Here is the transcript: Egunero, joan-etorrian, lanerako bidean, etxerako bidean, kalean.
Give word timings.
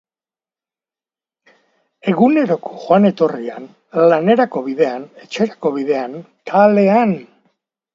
Egunero, 2.13 2.59
joan-etorrian, 2.71 3.71
lanerako 4.09 4.67
bidean, 4.73 5.09
etxerako 5.25 5.77
bidean, 5.81 6.23
kalean. 6.53 7.21